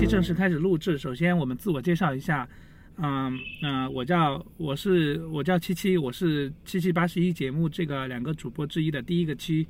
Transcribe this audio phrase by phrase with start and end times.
[0.00, 0.96] 期正式开始录制。
[0.96, 2.48] 首先，我们自我介绍一下，
[2.96, 9.68] 嗯嗯、我叫我是我叫七七，我是七七八十一节目这个两个主播之一的第一个七，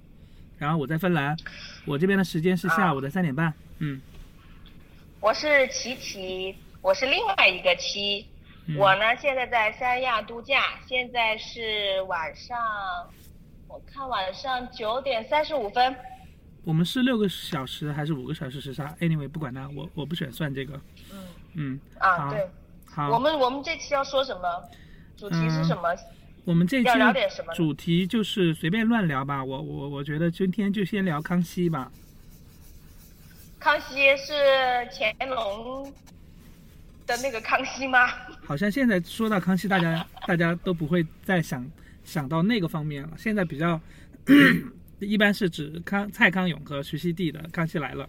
[0.56, 1.36] 然后我在芬兰，
[1.84, 3.52] 我这边的时间是下午的三点半。
[3.80, 4.00] 嗯，
[5.18, 8.24] 我是琪琪，我是另外一个七。
[8.66, 12.56] 嗯我呢现在在三亚度假，现在是晚上，
[13.66, 15.92] 我看晚上九点三十五分。
[16.64, 20.80] 我们是六个小时还是五个小时时差？Anyway，不管它，我我不喜欢算这个。
[21.12, 21.18] 嗯
[21.54, 22.48] 嗯，啊，对，
[22.86, 24.62] 好，我们我们这期要说什么？
[25.16, 25.94] 主题是什么？
[26.44, 29.44] 我们这期要聊点什么主题就是随便乱聊吧。
[29.44, 31.92] 我我我觉得今天就先聊康熙吧。
[33.58, 34.32] 康熙是
[34.90, 35.92] 乾隆
[37.06, 38.08] 的那个康熙吗？
[38.42, 41.70] 好像现在说到康熙，大家大家都不会再想
[42.04, 43.10] 想到那个方面了。
[43.18, 43.78] 现在比较
[45.00, 48.04] 一般是指康蔡康永和徐熙娣的《康熙来了》。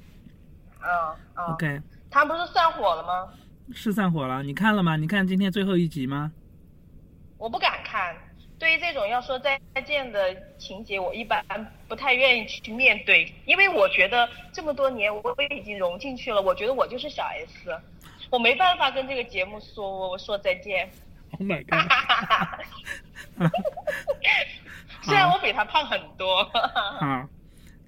[0.83, 3.33] 嗯嗯 OK，他不是散伙了吗？
[3.73, 4.97] 是散伙了，你看了吗？
[4.97, 6.31] 你看今天最后一集吗？
[7.37, 8.15] 我不敢看。
[8.59, 11.43] 对于这种要说再见的情节，我一般
[11.87, 17.75] 不太愿意去面对，因为我觉得这么多年我已经融进去了，我觉得我就是小 S，
[18.29, 20.87] 我没办法跟这个节目说我说再见。
[21.31, 21.89] Oh my god！
[25.51, 26.43] 比他胖很多。
[26.99, 27.27] 好，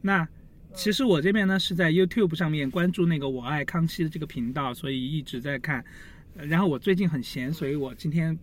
[0.02, 0.28] 那
[0.73, 5.84] 其实我这边呢是在 YouTube 上面关注那个我爱康熙的这个频道，所以一直在看。
[6.36, 8.38] 然后我最近很闲，所以我今天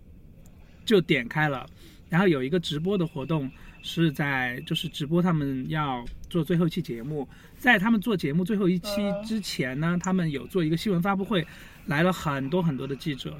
[0.84, 1.66] 就点开了。
[2.08, 3.50] 然后有一个直播的活动
[3.82, 11.46] 是在就是直播他们要做最后一期节目，在他们做节目最后一期之前呢，他们有做一个新闻发布会，
[11.86, 13.36] 来了很多很多的记者。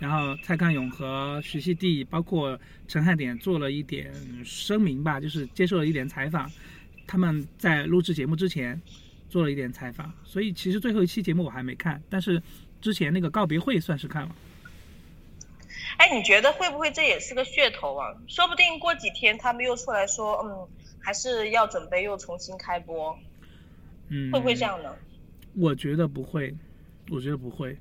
[0.00, 4.10] 然后蔡康永和徐熙娣，包括陈汉典做了一点
[4.44, 6.50] 声明吧，就是接受了一点采访。
[7.06, 8.80] 他们在录制节目之前
[9.28, 12.42] 做了一点采访，所以其实最后一期节目我还没看，但是
[12.80, 14.34] 之前那个告别会算是看了。
[15.98, 18.14] 哎，你觉得会不会这也是个噱头啊？
[18.26, 23.18] 说不定过几天他们又出来说，嗯，还是要准备又重新开播，
[24.08, 24.64] 嗯，会不会这？
[24.64, 24.96] 样呢？
[25.54, 26.54] 我觉得不会，
[27.10, 27.76] 我觉得不会。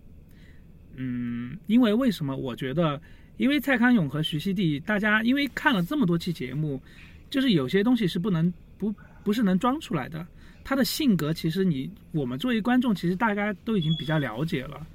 [0.95, 2.35] 嗯，因为为什么？
[2.35, 3.01] 我觉得，
[3.37, 6.81] 因为蔡康永和徐熙娣，大家因为看了这么多期节目，
[7.29, 10.25] 就是有些东西是不能不不是能装出来的。
[10.63, 14.85] 他的性格，其实你我们作为观众，其实大家都已经比较了解了。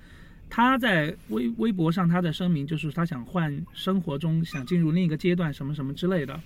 [0.50, 6.38] 他在微微博上他的声明就是他想换生活中想进入另一个阶段什么什么之类的，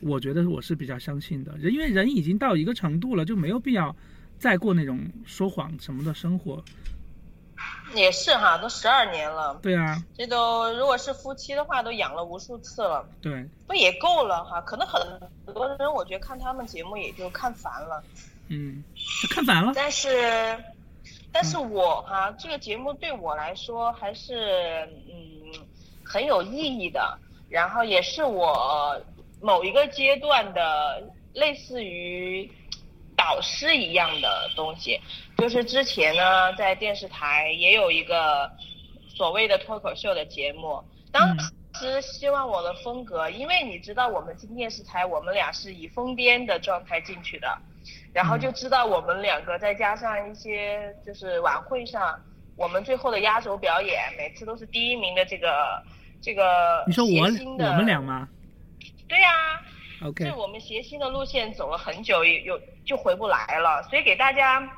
[0.00, 3.94] 我觉得我是比较相信的，人因为人已经到一个程度了，就没有必要
[4.36, 6.62] 再过那种说谎什么的生活。
[7.94, 14.60] 也是哈，都十二年了，对啊，这都如果是夫妻的话，都养了无数次了，对，不也够了哈？
[14.60, 15.00] 可能很
[15.54, 18.02] 多人我觉得看他们节目也就看烦了，
[18.48, 18.84] 嗯，
[19.30, 19.72] 看烦了。
[19.74, 20.62] 但是，
[21.32, 25.66] 但是我哈，这个节目对我来说还是嗯
[26.04, 29.00] 很有意义的，然后也是我
[29.40, 32.50] 某一个阶段的类似于
[33.18, 34.98] 导师一样的东西。
[35.36, 38.50] 就是之前呢，在电视台也有一个
[39.14, 41.36] 所谓的脱口秀的节目，当
[41.74, 47.46] 时希望我的风格，因为你知道我们进电视台，我们俩是以疯癫的状态进去的，
[48.12, 52.18] 然后就知道我们两个再加上一些就是晚会上，
[52.56, 55.82] 我们最后的压轴表演，每次都是第一名的这个
[56.20, 58.28] 这个你说我我们俩吗
[60.02, 64.68] ？OK，是我们谐星的路线走了很久，也有就回不来了，所以给大家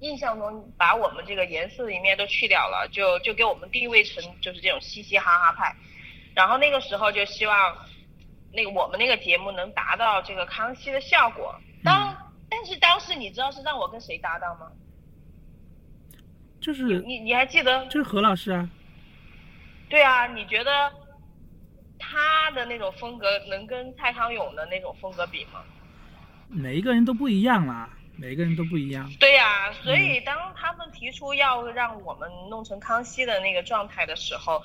[0.00, 5.74] 印象中把我们这个颜色的一面都去掉了，就就给我们定位成就是这种嘻嘻哈哈派。
[6.34, 7.76] 然后那个时候就希望
[8.52, 11.54] 那个我们那个节目能达到这个康熙的效果。
[11.82, 12.16] 当、
[12.48, 14.70] 但是当时你知道是让我跟谁搭档吗？
[16.60, 17.86] 就是你你还记得？
[17.86, 18.68] 就是何老师啊，
[19.88, 20.92] 对啊，你觉得
[22.00, 25.62] 他的那种风格能跟蔡康永的那种风格比吗？
[26.48, 29.08] 每一个人都不一样啦，每一个人都不一样。
[29.20, 34.60] 对呀、所以当他们提出要让我们弄成康熙的那个状态的时候，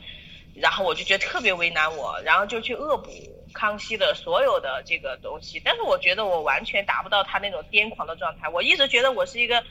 [0.55, 3.11] 然后我就觉得特别为难我，然后就去恶补
[3.53, 5.61] 康熙的所有的这个东西。
[5.63, 8.49] 但是我觉得我完全达不到他那种癫狂的状态。
[8.49, 9.63] 我一直觉得我是一个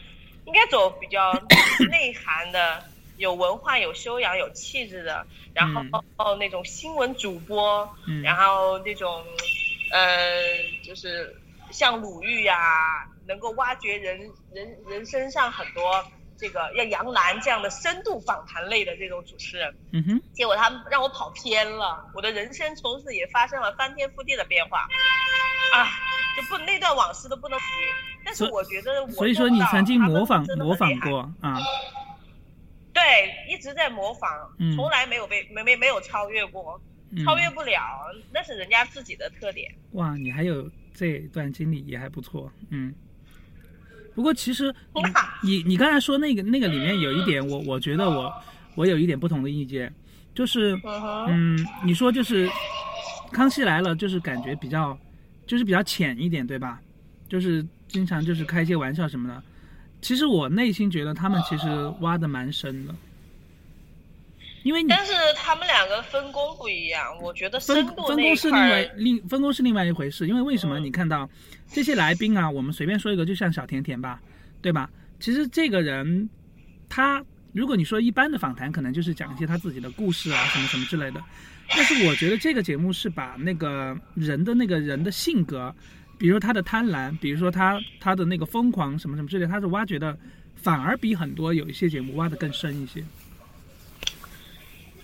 [0.45, 1.33] 应该走比较
[1.91, 2.85] 内涵的、
[3.17, 5.83] 有文化、有修养、有气质的，然后、
[6.17, 8.23] 哦那种新闻主播，嗯。
[8.23, 9.23] 然后那种
[9.93, 10.19] 呃
[10.83, 11.35] 就是
[11.71, 16.05] 像鲁豫呀、能够挖掘人人人身上很多
[16.37, 24.81] 这个像杨澜这样的深度访谈类的这种主持人，嗯哼，结果他们让我跑偏了，我的人生从此也发生了翻天覆地的变化，
[25.73, 25.87] 啊，
[26.37, 27.65] 就不那段往事都不能提。
[28.25, 31.31] 但是我觉得我所以说你曾经模仿模仿过
[33.01, 33.03] 啊，
[33.49, 36.81] 一直在模仿，嗯从来没有被没没没有超越过，
[37.11, 37.81] 嗯超越不了，
[38.33, 39.73] 那是人家自己的特点。
[39.93, 42.95] 哇，你还有这段经历也还不错，嗯。
[44.15, 48.33] 不过其实你哇你你刚才说那个那个里面有一点，我我觉得我
[48.77, 49.93] 我有一点不同的意见，
[50.33, 50.81] 就是
[51.29, 52.49] 嗯，你说就是
[53.33, 54.97] 康熙来了，就是感觉比较
[55.49, 56.81] 就是比较浅一点，对吧？
[57.29, 59.43] 就是经常就是开一些玩笑什么的。
[60.05, 61.67] 其实我内心觉得他们其实
[62.01, 62.95] 挖的蛮深的，
[64.63, 70.79] 因为你但是他们两个分工不一样，我觉得分分工是另外另分工是另外一回事，因为为什么？
[70.79, 70.85] 嗯。
[70.85, 71.27] 你看到
[71.73, 74.21] 这些来宾啊，我们随便说一个，就像小甜甜吧，
[74.61, 74.91] 对吧？
[75.21, 76.29] 其实这个人
[76.91, 81.23] 他，如果你说一般的访谈，可能就是讲一些他自己的故事啊， 什么什么之类的。
[81.71, 85.75] 但是我觉得这个节目是把那个人的那个人的性格，
[86.19, 90.17] 比如说他的贪婪，比如说他他的那个疯狂什么什么之类，他是挖掘的，
[90.57, 93.05] 反而比很多有一些节目挖的更深一些。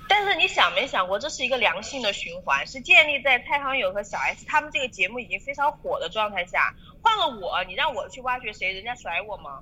[0.08, 6.74] 但是你想没想过，这是一个良性的循环，是建立在蔡康永和小 S 他们这个节目已经非常火的状态下。
[7.00, 9.60] 换了我，你让我去挖掘谁，人家甩我吗？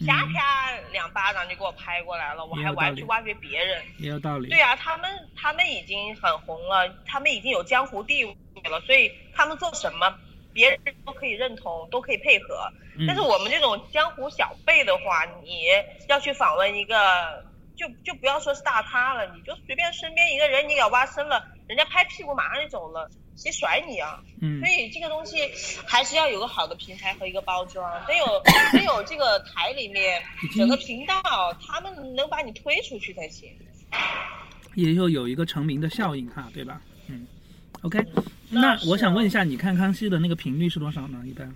[0.00, 3.80] 嗯啪啪两巴掌就给我拍过来了，我还我还去挖掘别人。
[3.98, 4.48] 也有道理。
[4.48, 8.34] 对啊，他们他们已经很红了，他们已经有江湖地位
[8.68, 10.12] 了，所以他们做什么，
[10.54, 12.72] 别人都可以认同，都可以配合。
[12.96, 15.64] 嗯但是我们这种江湖小辈的话，你
[16.08, 17.44] 要去访问一个，
[17.76, 24.22] 就就不要说是大咖了，你就随便身边一个人，你给挖深了，人家拍屁股马上就走了，谁甩你啊？
[24.40, 25.50] 嗯所以这个东西
[25.86, 28.24] 还是要有个好的平台和一个包装，得有
[28.72, 30.22] 得有这个台里面
[30.56, 31.20] 整个频道，
[31.66, 33.50] 他们能把你推出去才行。
[34.76, 36.80] 也就有一个成名的效应哈，对吧？
[37.08, 37.26] 嗯
[37.82, 37.98] ，OK，
[38.54, 41.22] 那我想问一下，你看康熙的那个频率是多少呢？
[41.26, 41.52] 一般？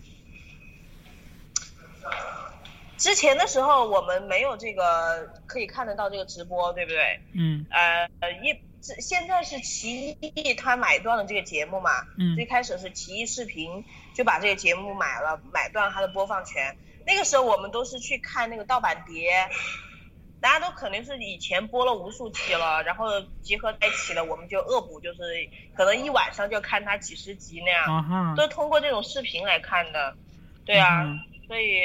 [2.96, 7.20] 之前的时候我们没有这个可以看得到这个直播，对不对？
[7.32, 8.08] 嗯呃，
[8.42, 13.84] 一这现在是奇艺他买断了这个节目嘛，嗯最开始是奇艺视频
[14.14, 16.76] 就把这个节目买了，买断了它的播放权。
[17.06, 19.48] 那个时候我们都是去看那个盗版碟，
[20.40, 23.06] 大家都肯定是以前播了无数期了，然后
[23.43, 25.20] 集合在一起了，我们就恶补，就是
[25.75, 30.17] 可能一晚上就看它几十集那样，都是通过这种视频来看的。
[30.64, 31.19] 对啊，嗯
[31.49, 31.81] 所以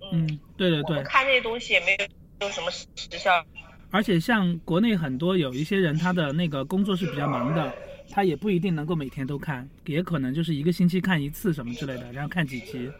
[0.00, 2.06] 嗯，嗯，对对对，看这些东西也没有
[2.38, 2.86] 没有什么时
[3.18, 3.44] 效。
[3.90, 7.72] 而且像国内很多有一些人，他的那个工作是比较忙的，
[8.10, 12.90] 他也不一定能够每天都看，也可能就是一个星期看一次什么之类的，然后看几集。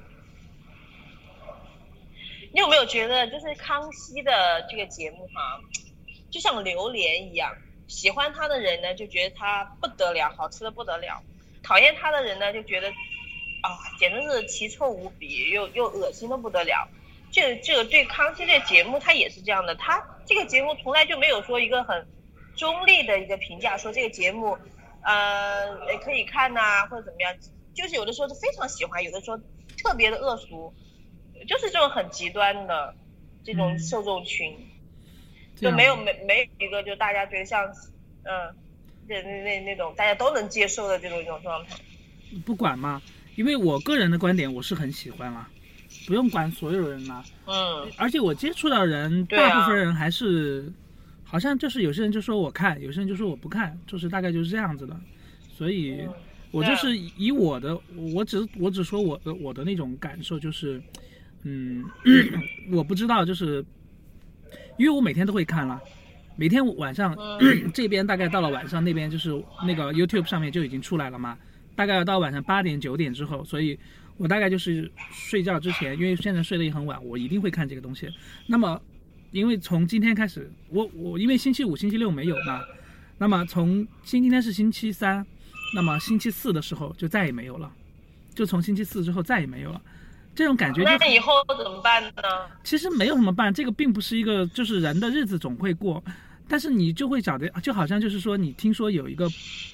[2.53, 5.59] 你有没有觉得，就是康熙的这个节目哈，
[6.31, 7.57] 就像榴莲一样，
[7.89, 11.23] 喜欢他的人呢就觉得他不得了，好吃的不得了；
[11.63, 16.87] 讨厌他的人呢就觉得，啊，简直是奇臭无比，又又恶心的不得了。
[17.31, 22.07] 这这个对康熙这节目，它也是这样的，他这个节目从来就没有说一个很
[22.55, 24.59] 中立的一个评价，说这个节目，
[25.03, 27.35] 呃，也可以看呐、或者怎么样，
[27.75, 29.39] 就是有的时候是非常喜欢，有的时候
[29.83, 30.75] 特别的恶俗。
[31.47, 32.95] 就是这种很极端的
[33.45, 34.55] 这种嗯受众群，
[35.57, 37.65] 就没有没没有一个就大家觉得像，
[38.23, 38.55] 嗯，
[39.07, 41.77] 那那那那种大家都能接受的这种一种状态。
[42.45, 43.01] 不管嘛，
[43.37, 45.49] 因为我个人的观点，我是很喜欢啦，
[46.07, 47.25] 不用管所有人啦。
[47.47, 50.73] 嗯，而且我接触到人，啊大部分人还是，
[51.25, 54.99] 好像就是有些人就说我看，有些人就说我不看，就是大概就是这样子的。
[55.57, 56.13] 所以，嗯
[56.51, 57.81] 我就是以我的，
[58.15, 60.79] 我只我只说我的我的那种感受，就是，
[61.45, 61.85] 嗯，
[62.71, 63.65] 我不知道，就是，
[64.79, 65.81] 因为我每天都会看了，
[66.37, 69.31] 每天晚上、嗯 这边大概到了晚上，那边就是
[69.67, 71.37] 那个 YouTube 上面就已经出来了嘛，
[71.75, 73.79] 大概要到晚上八点九点之后，所以
[74.17, 78.09] 我大概就是睡觉之前，因为现在睡得也很晚，我一定会看这个东西。
[78.47, 78.81] 那么，
[79.33, 82.61] 因为从今天开始，我我因为星期五、星期六没有嘛，
[83.19, 85.27] 那么从今今天是星期三，
[85.75, 87.73] 那么星期四的时候就再也没有了，
[88.35, 89.83] 就从星期四之后再也没有了。
[90.35, 92.23] 这种感觉就那以后怎么办呢？
[92.65, 96.03] 其实没有什么办，这个并不是一个，就是人的日子总会过，
[96.49, 99.29] 但是你就会找的，就好像就是说，你听说有一个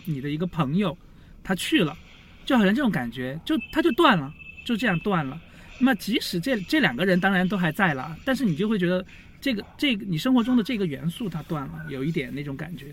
[0.05, 0.97] 你的一个朋友，
[1.45, 1.97] 他去了，
[2.45, 4.33] 就好像这种感觉，就他就断了，
[4.65, 5.41] 就这样断了。
[5.79, 9.05] 那么即使这这两个人当然都还在了，但是你就会觉得
[9.41, 12.93] 这个这个你生活中的这个元素它断了，有一点那种感觉。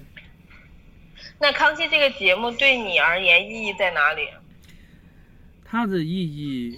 [1.40, 4.22] 那康熙这个节目对你而言意义在哪里？
[5.64, 6.78] 它的意义，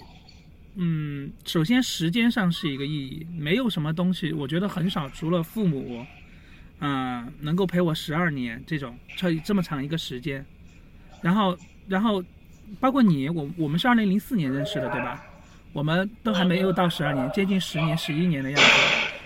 [0.80, 6.06] 嗯，首先时间上是一个意义，没有什么东西，我觉得很少，除了父母，
[6.78, 10.46] 嗯、能够陪我十二年这种这这么长一个时间，
[11.20, 11.58] 然后
[11.88, 12.22] 然后
[12.78, 15.20] 包括你，我我们是二零零四年认识的，对吧？
[15.72, 18.70] 我们都还没有到十二年，接近十年、十一年的样子，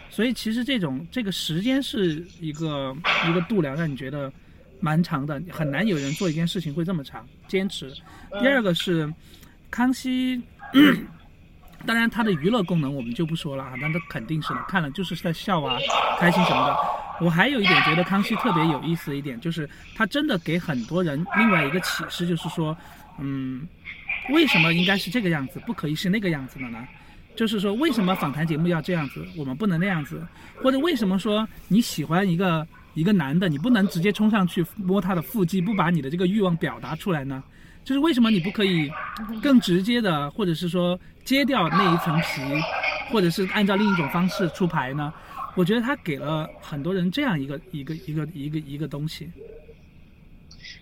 [0.09, 2.97] 所以其实这种这个时间是一个
[3.29, 4.33] 一个度量，让你觉得
[4.81, 7.93] 蛮长的，很难有人做一件事情会这么长坚持。
[8.41, 9.13] 第二个是
[9.71, 10.43] 康熙，
[11.87, 15.79] 当然它的娱乐功能我们就不说了啊，那它肯定是的，看了就是在笑啊，
[16.19, 16.77] 开心什么的。
[17.21, 22.77] 我还有一点觉得康熙特别有意思的一点，就是他真的给很多人另外一个启示，就是说，
[23.19, 23.67] 嗯，
[24.31, 26.85] 为什么应该是这个样子，不可以是那个样子的呢？
[27.37, 30.27] 就是说，为什么访谈节目要这样子，我们不能那样子？
[30.63, 37.43] 或者为什么说你喜欢一个一个男的，你不能直接冲上去摸他的腹肌，不把你的这个欲望表达出来呢？
[37.85, 38.91] 就是为什么你不可以
[39.43, 42.41] 更直接的，或者是说揭掉那一层皮，
[43.11, 45.13] 或者是按照另一种方式出牌呢？
[45.55, 49.31] 我觉得他给了很多人这样一个一个一个一个一个东西。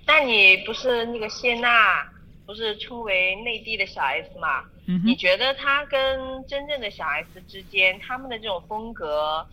[0.07, 2.07] 那你不是那个谢娜？
[2.47, 4.65] 不是称为内地的小 S 吗？
[5.05, 9.47] 你觉得他跟真正的小 S 之间，他们的这种风格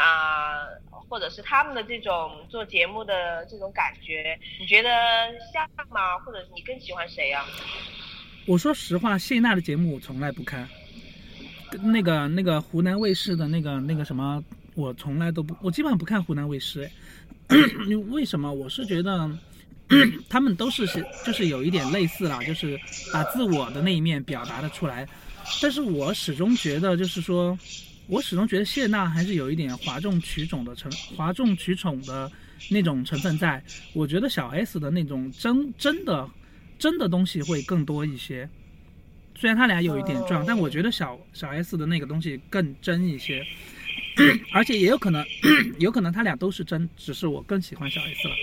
[0.00, 0.64] 啊，
[1.08, 4.88] 或者是他们的这种做节目的这种感觉，你觉得
[5.52, 6.18] 像吗？
[6.20, 7.44] 或者你更喜欢谁呀？
[8.46, 10.66] 我说实话，谢娜的节目我从来不看，
[11.82, 14.42] 那个那个湖南卫视的那个那个什么，
[14.74, 16.90] 我从来都不，我基本上不看湖南卫视。
[18.10, 18.52] 为什么？
[18.52, 19.30] 我是觉得。
[20.28, 22.78] 他们都是是就是有一点类似了，就是
[23.12, 25.04] 把自我的那一面表达的出来，
[25.60, 27.58] 但是我始终觉得就是说，
[28.10, 32.30] 我始终觉得谢娜还是有一点哗众取宠的成哗众取宠的
[32.68, 33.62] 那种成分在。
[33.92, 36.28] 我觉得小 S 的那种真真的
[36.78, 38.48] 真的东西会更多一些，
[39.36, 43.46] 虽然他俩有一点撞，但我觉得小小 S 的那个东西更真一些，
[44.52, 45.24] 而且也有可能
[45.78, 48.34] 有可能他俩都是真，只是我更喜欢小 S 了。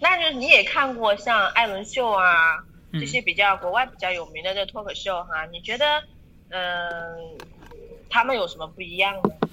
[0.00, 6.04] 那就是你也看过像艾伦秀啊这些比较国外比较有名的这脱口秀哈，你觉得
[6.50, 7.38] 嗯
[8.10, 9.48] 他们有什么不一样呢？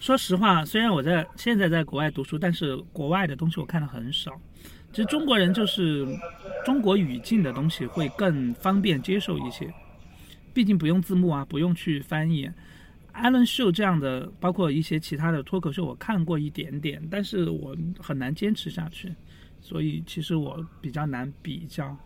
[0.00, 4.32] 说实话，虽然我在现在在国外读书，但是国外的东西我看的很少。
[4.92, 6.06] 其实中国人就是
[6.64, 9.72] 中国语境的东西会更方便接受一些，
[10.54, 12.50] 毕竟不用字幕啊，不用去翻译。
[13.12, 19.14] 艾伦秀这样的，包括一些其他的脱口秀，我看过一点点，但是我很难坚持下去。
[19.60, 21.96] 所以其实我比较难比较，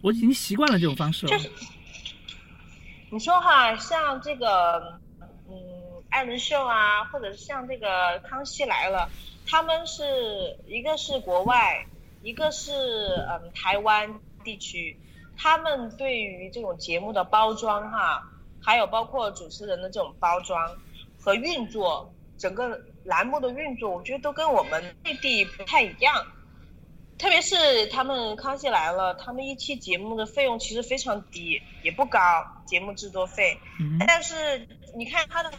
[0.00, 1.32] 我已经习惯了这种方式了。
[3.12, 4.98] 你说哈，像这个，
[5.46, 5.54] 嗯，
[6.08, 9.10] 艾伦秀啊，或者是像这个康熙来了，
[9.46, 11.86] 他们是一个是国外，
[12.22, 12.72] 一个是
[13.28, 14.98] 嗯台湾地区，
[15.36, 18.22] 他们对于这种节目的包装哈，
[18.62, 20.74] 还有包括主持人的这种包装
[21.20, 26.24] 和运作，整个栏目的运作，我觉得都跟我们内地不太一样。
[27.18, 32.18] 特别是他们《康熙来了》，他们一期节目的费用其实非常低，也不高，
[32.66, 33.58] 节目制作费。
[34.06, 34.66] 但是
[34.96, 35.52] 你看他的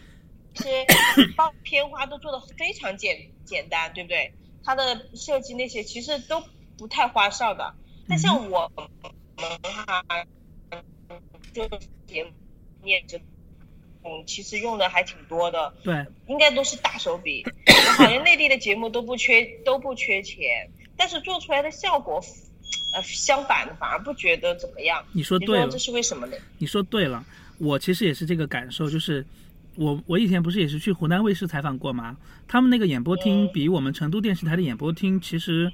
[0.54, 0.86] 一些
[1.38, 4.34] 包片花都做的非常简简单，对不对？
[4.66, 6.44] 他的设计那些其实都
[6.78, 7.74] 不太花哨的。
[8.10, 8.88] 但像我们
[9.64, 10.04] 哈，
[11.54, 11.66] 就
[12.06, 12.32] 节目
[12.82, 13.18] 面这，
[14.04, 15.74] 嗯，其实用的还挺多的。
[15.84, 17.46] 对，应该都是大手笔。
[17.98, 20.70] 好像内地的节目都不缺都不缺钱。
[21.04, 22.24] 但是做出来的效果，
[22.96, 25.04] 呃，相反的反而不觉得怎么样。
[25.12, 26.38] 你说对了，这是为什么呢？
[26.60, 27.22] 你说对了，
[27.58, 29.26] 我其实也是这个感受，就是
[29.76, 32.16] 我我以前不是也是去湖南卫视采访过吗？
[32.48, 35.70] 他们那个演播厅比我们成都电视台的演播厅，其实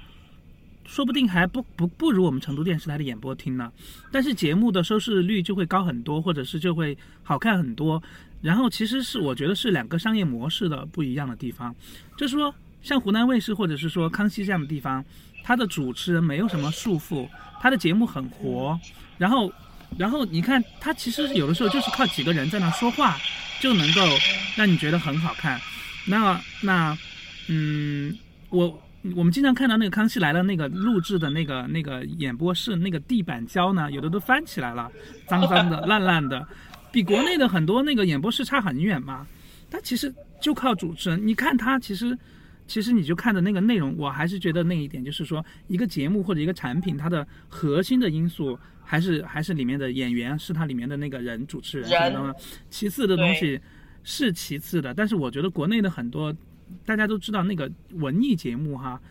[0.84, 3.72] 说不定还不不不如我们成都电视台的演播厅呢。
[4.10, 8.02] 但是节目的收视率就会高很多，或者是就会好看很多。
[8.42, 11.72] 然后其实是我觉得是两个商业模式的不一样的地方，
[12.18, 12.52] 就是说。
[12.82, 15.04] 像湖南卫视或者是说康熙这样的地方，
[15.42, 17.28] 他的主持人没有什么束缚，
[17.60, 18.78] 他的节目很活，
[19.18, 19.52] 然后，
[19.98, 23.16] 然后你看他其实有的时候就是靠几个人在那说话，
[23.60, 24.00] 就能够
[24.56, 25.60] 让你觉得很好看。
[26.06, 26.96] 那那，
[27.48, 28.16] 嗯，
[28.48, 28.82] 我
[29.14, 34.90] 我们经常看到那个康熙来了那个录制的那个那个演播室那个地板胶呢，有的都翻起来了，
[35.26, 36.46] 脏脏的、 烂烂的，
[36.90, 39.26] 比国内的很多那个演播室差很远嘛。
[39.70, 42.18] 他其实就靠主持人，你看他其实。
[42.70, 52.32] 其实你就看的那个内容，我还是觉得那一点就是说，一个节目或者一个产品，它的核心的因素还是还是里面的演员，是它里面的那个人主持人，知道吗？
[52.68, 53.60] 其次的东西
[54.04, 56.32] 是其次的，但是我觉得国内的很多
[56.86, 59.02] 大家都知道那个文艺节目哈，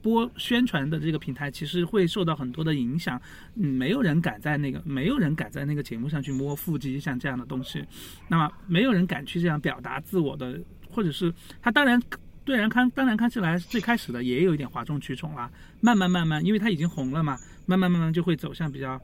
[0.00, 3.20] 播宣传的这个平台其实会受到很多的影响，
[3.56, 7.84] 嗯，没有人敢在那个没有人敢在那个节目上去摸腹肌像这样的东西，
[8.28, 12.00] 那么没有人敢去这样表达自我的，或者是他当然。
[12.48, 15.50] 虽然看，当然看起来最开始的也有一点哗众取宠啦，
[15.82, 18.98] 慢慢慢慢，因为它已经红了嘛，慢慢慢慢就会走向比较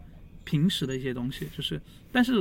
[0.45, 1.47] 平时的一些东西。
[1.55, 1.79] 就是，
[2.11, 2.41] 但是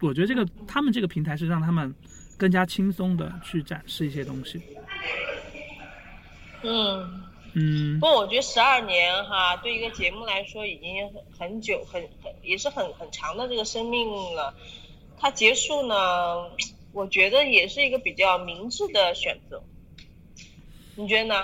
[0.00, 1.94] 我觉得这个他们这个平台是让他们
[2.36, 4.60] 更加轻松的去展示一些东西。
[6.64, 7.22] 嗯，
[7.52, 14.52] 嗯不过我觉得十二年哈，对一个节目来说已经很很久、很很也是很很长的这个生命了。
[15.16, 15.94] 它结束呢，
[16.90, 19.62] 我觉得也是一个比较明智的选择。
[20.96, 21.34] 你觉得呢？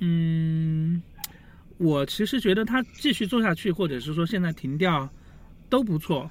[0.00, 1.02] 嗯，
[1.76, 5.08] 我其实觉得他继续做下去，或者是说现在停掉，
[5.68, 6.30] 都不错，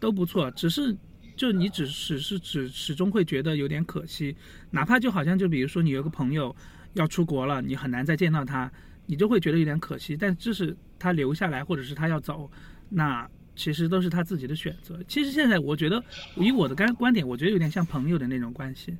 [0.00, 0.50] 都不错。
[0.52, 0.96] 只是
[1.36, 4.36] 就你只只是只始终会觉得有点可惜，
[4.70, 6.54] 哪怕就好像就比如说你有个朋友
[6.94, 8.70] 要出国了，你很难再见到他，
[9.06, 10.16] 你就会觉得有点可惜。
[10.16, 12.50] 但这是他留下来，或者是他要走，
[12.88, 15.00] 那其实都是他自己的选择。
[15.06, 16.02] 其实现在我觉得，
[16.36, 18.96] 以我的观观点，我觉得有点像朋友的那种关系，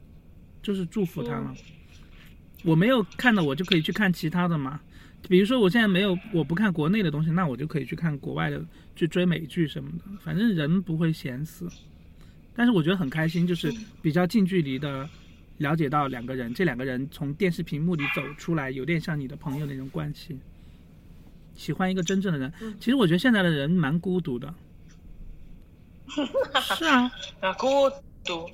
[0.62, 1.54] 就是祝福他了。
[2.64, 4.80] 我没有看的，我就可以去看其他的嘛。
[5.28, 10.04] 比如说，我现在没有，我不看国内的东西，那我就可以去看国外的，去追美剧什么的。
[10.20, 11.68] 反正人不会闲死。
[12.54, 15.08] 但是我觉得很开心，就是比较近距离的
[15.58, 20.38] 了解到两个人，这两个人从电视屏幕里走出来，有点像你的朋友那种关系。
[21.54, 24.54] 喜欢一个真正的人，其实我觉得现在的人蛮孤独的。
[26.76, 27.10] 是啊，
[27.40, 27.66] 啊，孤
[28.24, 28.48] 独。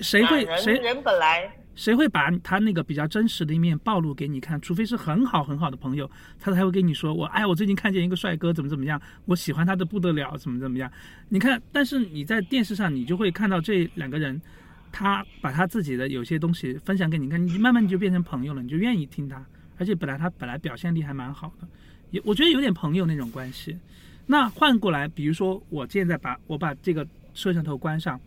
[0.00, 4.60] 谁会谁人本来谁会把他那个比较真实的一面暴露给你看？
[4.60, 10.90] 除非是很好很好的朋友，他才会跟你说我哎，我最近看见一个帅哥，怎么怎么样，我喜欢他的不得了，怎么怎么样。
[11.28, 14.42] 你看，但是你在电视上，你就会看到这两个人，
[14.90, 19.46] 他把他自己的有些东西分享给你看，你慢慢你就变成朋友了，你就愿意听他。
[19.78, 21.68] 而且本来他本来表现力还蛮好的，
[22.10, 23.78] 也我觉得有点朋友那种关系。
[24.26, 28.20] 那换过来，比如说我现在把我把这个摄像头关上，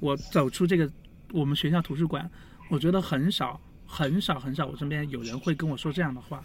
[0.00, 0.86] 我走出这个
[1.32, 2.30] 我们学校图书馆，
[2.70, 6.42] 我觉得很少很少很少，我身边有人会跟我说这样的话。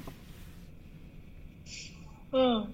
[2.32, 2.67] 嗯，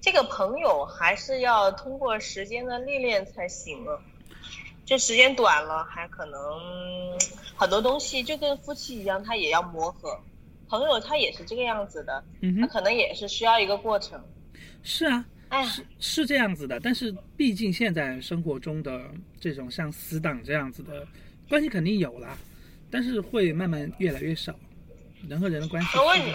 [0.00, 3.98] 这个朋友还是要通过时间的历练才行啊。
[4.86, 6.40] 这时间短了，还可能
[7.56, 10.18] 很多东西就跟夫妻一样，他也要磨合。
[10.68, 12.24] 朋友他也是这个样子的，
[12.60, 14.22] 他可能也是需要一个过程。
[14.82, 19.10] 是啊，哎，是是这样子的，但是毕竟现在生活中的
[19.40, 21.06] 这种像死党这样子的
[21.48, 22.36] 关系肯定有啦，
[22.90, 24.54] 但是会慢慢越来越少，
[25.28, 26.32] 人和人的关系我问你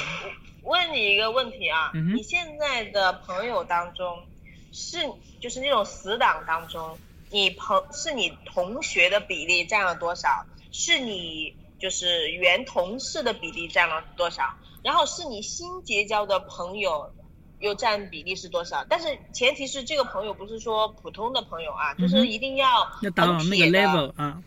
[0.63, 4.24] 问你一个问题啊，嗯你现在的朋友当中，
[4.72, 4.98] 是
[5.39, 6.98] 就是那种死党当中，
[7.32, 10.45] 你朋是你同学的比例占了多少？
[10.72, 14.54] 是你就是原同事的比例占了多少？
[14.84, 17.12] 然后是你新结交的朋友
[17.60, 18.86] 又占比例是多少？
[18.88, 24.43] 但是前提是这个朋友不是说普通的朋友啊，就是一定要要达到那个 level 啊，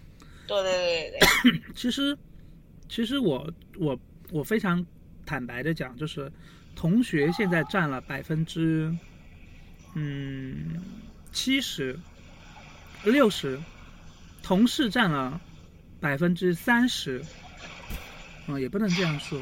[0.61, 2.19] 对对对 其实，
[2.89, 3.99] 其实我我
[4.31, 4.85] 我非常
[5.25, 6.31] 坦白的讲，就是
[6.75, 8.95] 同学现在占了百分之
[9.95, 10.83] 嗯
[11.31, 11.99] 七十
[13.05, 13.59] 六十，
[14.43, 15.41] 同事占了
[16.01, 17.23] 百分之三十，
[18.49, 19.41] 嗯，也不能这样说，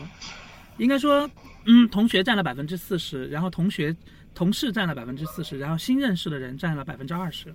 [0.76, 1.28] 应该说，
[1.64, 3.96] 嗯，同学占了百分之四十，然后同学
[4.34, 7.52] 同事占了百分之四十，然后新认识的人占了百分之二十。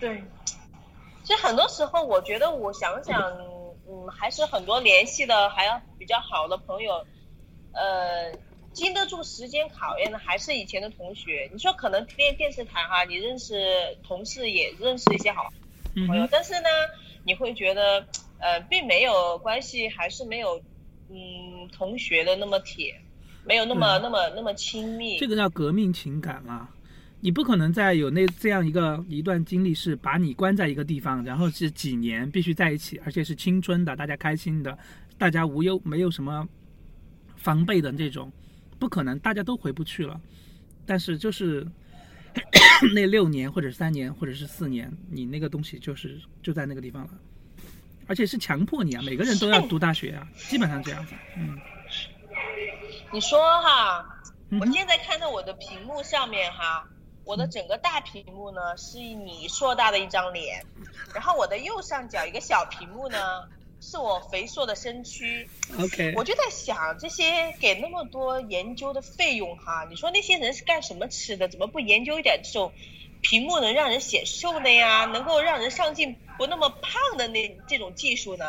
[0.00, 0.22] 对，
[1.28, 3.20] 其实很多时候，我觉得我想想，
[3.86, 7.04] 嗯，还是很多联系的还要比较好的朋友，
[7.72, 8.32] 呃，
[8.72, 11.50] 经得住时间考验的还是以前的同学。
[11.52, 15.50] 你说可能电电视台哈，你认识同事也认识一些好
[15.94, 16.68] 嗯朋友，哼，但是呢，
[17.26, 18.06] 你会觉得，
[18.38, 20.62] 呃，并没有关系，还是没有，
[21.10, 23.02] 嗯，同学的那么铁，
[23.44, 25.18] 没有那么、对那么那么亲密。
[25.18, 26.70] 这个叫革命情感嘛。
[27.20, 34.78] 你不可能再有那这样一个一段经历，是把你关在一个地方，然后是几年必须在一起，而且是青春的，大家开心的，
[35.16, 36.48] 大家无忧没有什么
[37.36, 38.30] 防备的这种，
[38.78, 40.20] 不可能，大家都回不去了。
[40.86, 41.66] 但是就是
[42.94, 47.10] 那六年或者三年或者是四年，你那个东西就是就在那个地方了，
[48.06, 51.14] 而且是强迫你啊，每个人都要读大学啊， 基本上这样子。
[51.36, 51.58] 嗯，
[53.12, 54.06] 你说哈，
[54.52, 56.88] 我现在看到我的屏幕上面哈，
[57.28, 60.64] 我的整个大屏幕呢是你硕大的一张脸，
[61.12, 63.44] 然后我的右上角一个小屏幕呢
[63.82, 65.46] 是我肥硕的身躯。
[65.78, 71.48] ，OK，我就在想，这些给那么多研究的费用哈，你说那些人是干什么吃的？
[71.48, 72.72] 怎么不研究一点这种
[73.20, 78.46] 屏幕能让人显瘦的呀，能够让人上镜不那么胖的那这种技术呢？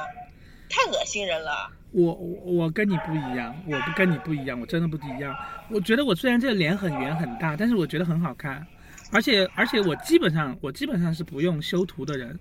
[0.70, 1.70] 太恶心人了。
[1.92, 5.36] 我我跟你不一样，我不跟你不一样，我真的不一样。
[5.70, 8.66] 我觉得我虽然这个脸很圆很大，但是我觉得很好看，
[9.12, 12.38] 而且而且我基本上我基本上是不用修图的人，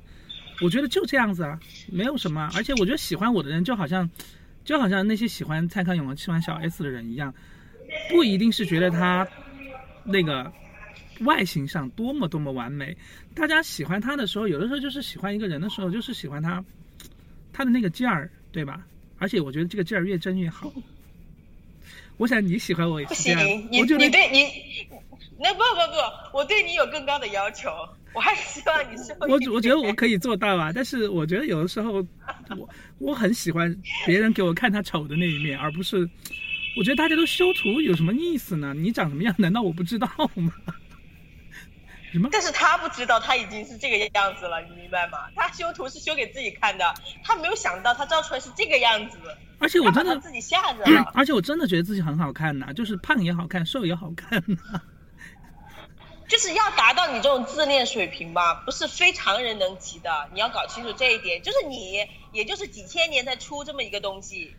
[0.61, 1.59] 我觉得就这样子啊，
[1.91, 2.51] 没有什么。
[2.55, 4.09] 而且我觉得喜欢我的人就好像
[4.65, 7.33] 就好像那些喜欢蔡康永和喜欢小 S 的人一样，
[8.11, 9.27] 不一定是觉得他
[10.05, 10.53] 那个
[11.21, 12.95] 外形上多么多么完美。
[13.35, 16.63] 大家喜欢他的时候，有的时候就是喜欢一个人的时候，就是喜欢他
[17.51, 18.87] 他的那个劲儿，对吧？
[19.19, 20.73] 而且我觉得这个劲儿越真越好。
[22.17, 24.89] 我想你喜欢我也不是这行，样，你我觉得你对你，
[25.39, 27.71] 那不不不，我对你有更高的要求，
[28.13, 32.05] 我还是希望你是我我觉得我可以做到啊，但是我觉得有的时候
[32.57, 33.73] 我我很喜欢
[34.05, 35.99] 别人给我看他丑的那一面，而不是
[36.77, 38.75] 我觉得大家都修图有什么意思呢？
[38.77, 40.53] 你长什么样难道我不知道吗？
[42.13, 42.29] 什么？
[42.33, 45.29] 但是他不知道他已经是这个样子了，你明白吗？
[45.37, 49.19] 他修图是修给自己看的，他没有想到他照出来是这个样子，
[49.59, 51.11] 而且我真的，自己吓着了。
[51.15, 54.83] 而且我真的觉得自己很好看呐、就是胖也好看，瘦也好看呐、
[56.29, 60.29] 就是要达到你这种自恋水平吧，不是非常人能及的。
[60.33, 64.55] 你要搞清楚这一点，就是你，也就是几千年才出这么一个东西。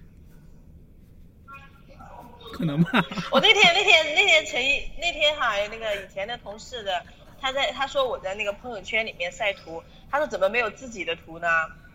[2.52, 2.90] 可能吧？
[3.32, 7.06] 我那天那天那天陈毅那天哈那个以前的同事的，
[7.42, 11.48] 他在他说我在那个朋友圈里面晒图，他说怎么没有自己的图呢？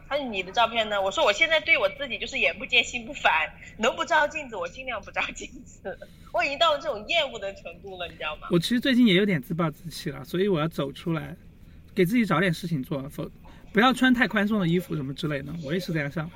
[0.06, 1.00] 他说你的照片呢？
[1.00, 5.98] 我说我现在对我自己就是眼不见心不烦，能不照镜子我尽量不照镜子，
[6.32, 8.48] 我已经到了这种厌恶的程度了，你知道吗？
[8.50, 11.34] 我其实最近也有点自暴自弃了，所以我要走出来，
[11.94, 13.30] 给自己找点事情做，否
[13.72, 15.52] 不要穿太宽松的衣服什么之类的。
[15.64, 16.30] 我也是这样想。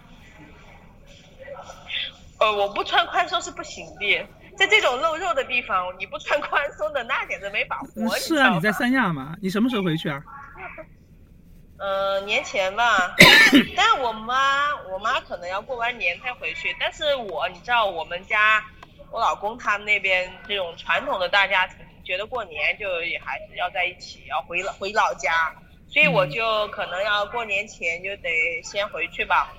[2.41, 4.27] 呃，我不穿宽松是不行的，
[4.59, 8.03] 在这种露肉的地方，你不穿宽松的那简直没法活。
[8.03, 9.37] 嗯是啊，你你在三亚嘛？
[9.41, 10.21] 你什么时候回去啊？
[11.79, 13.15] 呃，年前吧，
[13.77, 18.65] 但我妈我妈可能要过完年才回去，但是我你知道我们家
[19.13, 25.55] 我老公他们那边这种传统的大家庭，觉得过年就也还是要在一起，要回老回老家，
[25.87, 29.55] 所以我嗯就可能要过年前就得先回去吧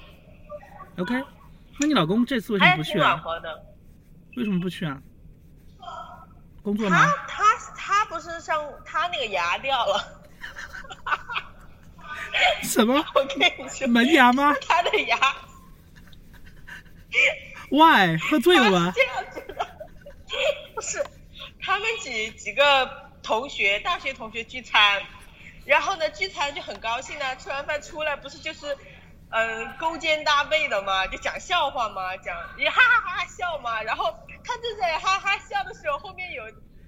[0.97, 1.15] ，OK，
[1.79, 3.07] 那你老公这次为什么还挺不去啊？
[3.11, 3.63] 暖和的。
[4.39, 4.97] 为什么不去啊？
[6.63, 7.13] 工作他吗？
[7.27, 10.23] 他他他不是上他那个牙掉了，
[12.63, 15.17] 什么 我跟你说，门牙吗他的牙？
[17.69, 18.17] Why？
[18.17, 18.93] 喝醉了吗？
[18.95, 19.67] 这样子的，
[20.73, 21.05] 不是，
[21.61, 25.03] 他们几几个同学，大学同学聚餐，
[25.65, 28.77] 然后呢，聚餐就很高兴呢，吃完饭出来不是就是，
[29.31, 34.11] 嗯、勾肩搭背的嘛，就讲笑话嘛，讲也哈哈哈哈笑嘛，然后
[34.43, 36.43] 他正在哈哈笑的时候，后面有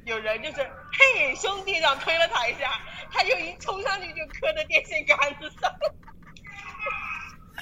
[0.05, 5.69] 有人就是嘿兄弟这样推了他一下，他就一冲上去就磕在电线杆子上。
[5.71, 5.77] 哈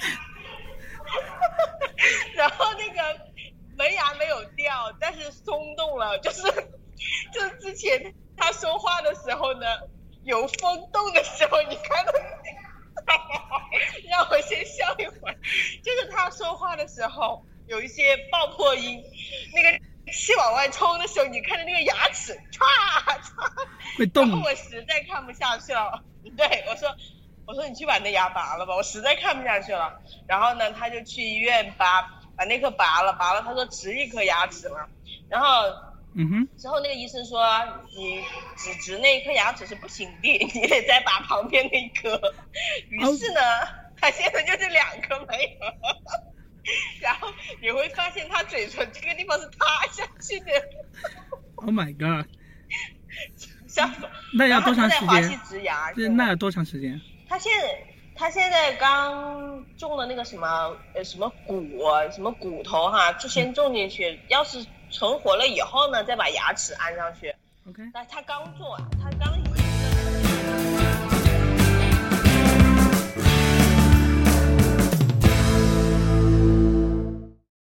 [1.10, 1.20] 哈
[2.34, 3.20] 然后那个
[3.76, 6.40] 门牙没有掉，但是松动了，就是
[7.34, 9.66] 就是之前他说话的时候呢，
[10.24, 12.12] 有风动的时候，你看到。
[14.10, 15.34] 让我先笑一会儿，
[15.82, 19.02] 就是他说话的时候有一些爆破音，
[19.54, 19.78] 那个
[20.12, 22.58] 气往外冲的时候，你看着那个牙齿歘
[23.22, 26.02] 歘，会动然后我实在看不下去了，
[26.36, 26.94] 对我说，
[27.46, 30.00] 我说你去把那牙拔了吧，我实在看不下去了。
[30.26, 32.02] 然后呢，他就去医院拔，
[32.36, 34.88] 把那颗拔了，拔了，他说植一颗牙齿嘛。
[35.28, 35.46] 然后
[36.14, 37.40] 嗯哼，之后那个医生说，
[37.96, 38.22] 你
[38.56, 42.20] 只植那一颗牙齿是不行的，你得再拔旁边那一颗。
[42.88, 43.40] 于是呢，
[43.96, 45.66] 他现在就是两颗没有。
[47.00, 47.28] 然后
[47.62, 50.46] 你会发现他嘴唇这个地方是塌下去的
[51.56, 52.28] ，Oh my god！
[53.66, 53.94] 笑死。
[54.36, 55.40] 那要多长时间？
[55.48, 57.00] 植牙，那要多长时间？
[57.28, 67.34] 他现在他现在刚种了那个什么呃什么骨啊什么骨头哈，就先种进去，要是存活了以后呢，再把牙齿安上去。
[67.68, 69.39] OK，那他刚做，他刚